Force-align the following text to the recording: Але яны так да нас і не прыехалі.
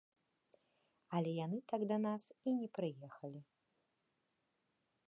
Але 1.17 1.31
яны 1.45 1.59
так 1.73 1.81
да 1.91 1.97
нас 2.07 2.23
і 2.53 2.55
не 2.63 2.67
прыехалі. 2.79 3.41